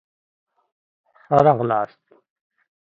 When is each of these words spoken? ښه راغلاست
ښه 1.21 1.35
راغلاست 1.45 2.03